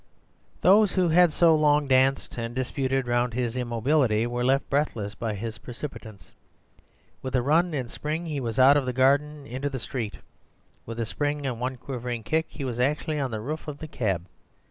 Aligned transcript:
Those 0.61 0.93
who 0.95 1.09
had 1.09 1.31
so 1.31 1.53
long 1.53 1.87
danced 1.87 2.35
and 2.39 2.55
disputed 2.55 3.05
round 3.05 3.35
his 3.35 3.55
immobility 3.55 4.25
were 4.25 4.43
left 4.43 4.67
breathless 4.67 5.13
by 5.13 5.35
his 5.35 5.59
precipitance. 5.59 6.33
With 7.21 7.35
a 7.35 7.43
run 7.43 7.75
and 7.75 7.87
spring 7.87 8.25
he 8.25 8.39
was 8.39 8.57
out 8.57 8.77
of 8.77 8.87
the 8.87 8.93
garden 8.93 9.45
into 9.45 9.69
the 9.69 9.77
street; 9.77 10.15
with 10.87 10.99
a 10.99 11.05
spring 11.05 11.45
and 11.45 11.59
one 11.59 11.77
quivering 11.77 12.23
kick 12.23 12.47
he 12.49 12.65
was 12.65 12.79
actually 12.79 13.19
on 13.19 13.29
the 13.29 13.41
roof 13.41 13.67
of 13.67 13.77
the 13.77 13.87
cab. 13.87 14.25